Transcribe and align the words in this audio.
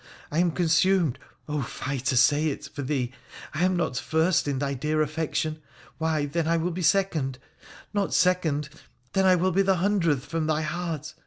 I 0.31 0.39
am 0.39 0.49
consumed 0.49 1.19
(oh! 1.47 1.61
fie 1.61 1.99
to 1.99 2.17
say 2.17 2.47
it) 2.47 2.65
for 2.73 2.81
thee. 2.81 3.11
I 3.53 3.63
am 3.63 3.75
not 3.75 3.97
first 3.99 4.47
in 4.47 4.57
thy 4.57 4.73
dear 4.73 5.03
affection— 5.03 5.61
why, 5.99 6.25
then, 6.25 6.47
I 6.47 6.57
will 6.57 6.71
be 6.71 6.81
second. 6.81 7.37
Not 7.93 8.11
second! 8.11 8.69
then 9.13 9.27
I 9.27 9.35
will 9.35 9.51
be 9.51 9.61
the 9.61 9.75
hundredth 9.75 10.25
from 10.25 10.47
thy 10.47 10.63
heart 10.63 11.13